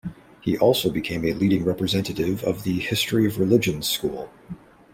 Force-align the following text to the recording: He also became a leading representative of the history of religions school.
He 0.41 0.57
also 0.57 0.89
became 0.89 1.23
a 1.23 1.33
leading 1.35 1.63
representative 1.63 2.43
of 2.43 2.63
the 2.63 2.79
history 2.79 3.27
of 3.27 3.37
religions 3.37 3.87
school. 3.87 4.31